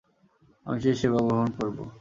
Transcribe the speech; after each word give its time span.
আমি 0.65 0.77
সেই 0.83 0.95
সেবা 0.95 1.19
গ্রহণ 1.19 1.49
করব। 1.57 1.77